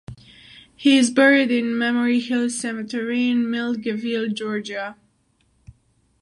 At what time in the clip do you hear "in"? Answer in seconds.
1.51-1.77, 3.29-3.47